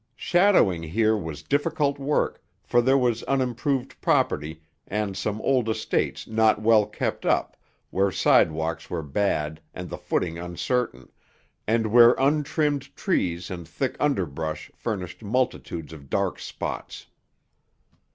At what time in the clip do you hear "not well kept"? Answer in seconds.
6.25-7.23